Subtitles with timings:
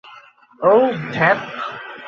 [0.59, 1.39] ওহ, ধ্যাত।